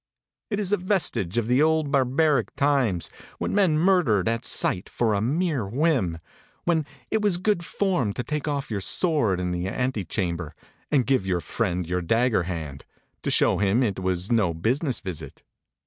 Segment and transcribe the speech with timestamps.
[0.49, 5.13] It is a vestige of the old barbaric times, when men murdered at sight for
[5.13, 6.17] a mere whim;
[6.63, 10.55] when it was good form to take off your sword in the antechamber,
[10.89, 12.83] and give your friend your dagger hand,
[13.21, 15.43] to show him it was no business visit.